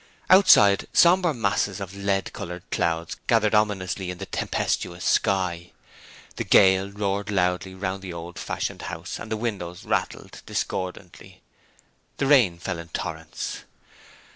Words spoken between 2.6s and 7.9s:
clouds gathered ominously in the tempestuous sky. The gale roared loudly